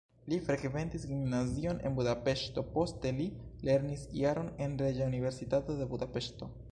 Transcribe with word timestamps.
Li 0.31 0.37
frekventis 0.45 1.03
gimnazion 1.09 1.81
en 1.89 1.97
Budapeŝto, 1.99 2.63
poste 2.77 3.11
li 3.19 3.27
lernis 3.69 4.07
jaron 4.23 4.49
en 4.67 4.73
Reĝa 4.83 5.11
Universitato 5.15 5.77
de 5.83 5.89
Budapeŝto. 5.93 6.49